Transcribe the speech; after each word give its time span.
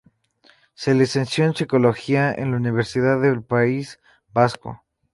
Se 0.73 0.95
licenció 0.95 1.45
en 1.45 1.53
Psicología 1.53 2.33
en 2.33 2.49
la 2.49 2.57
Universidad 2.57 3.21
del 3.21 3.43
País 3.43 3.99
Vasco. 4.33 4.81